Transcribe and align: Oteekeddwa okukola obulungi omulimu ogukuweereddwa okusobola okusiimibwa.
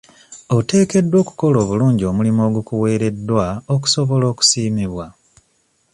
Oteekeddwa 0.57 1.17
okukola 1.23 1.57
obulungi 1.63 2.03
omulimu 2.11 2.41
ogukuweereddwa 2.47 3.45
okusobola 3.73 4.25
okusiimibwa. 4.33 5.05